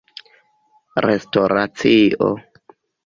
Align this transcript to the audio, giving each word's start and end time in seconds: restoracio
restoracio 1.05 2.29